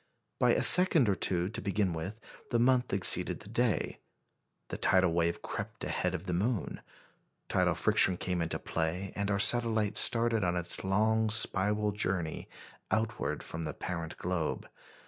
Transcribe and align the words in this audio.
By 0.39 0.53
a 0.55 0.63
second 0.63 1.07
or 1.09 1.13
two 1.15 1.47
to 1.49 1.61
begin 1.61 1.93
with, 1.93 2.19
the 2.49 2.57
month 2.57 2.91
exceeded 2.91 3.39
the 3.41 3.49
day; 3.49 3.99
the 4.69 4.77
tidal 4.79 5.13
wave 5.13 5.43
crept 5.43 5.83
ahead 5.83 6.15
of 6.15 6.25
the 6.25 6.33
moon; 6.33 6.81
tidal 7.49 7.75
friction 7.75 8.17
came 8.17 8.41
into 8.41 8.57
play, 8.57 9.13
and 9.15 9.29
our 9.29 9.37
satellite 9.37 9.97
started 9.97 10.43
on 10.43 10.55
its 10.55 10.83
long 10.83 11.29
spiral 11.29 11.91
journey 11.91 12.49
outward 12.89 13.43
from 13.43 13.61
the 13.61 13.75
parent 13.75 14.17
globe. 14.17 14.67